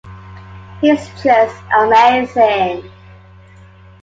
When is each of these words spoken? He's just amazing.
He's 0.81 1.09
just 1.21 1.63
amazing. 1.77 2.89